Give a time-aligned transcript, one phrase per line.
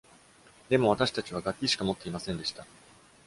[0.67, 2.65] でも、私たちは、楽器しか持っていませんでした。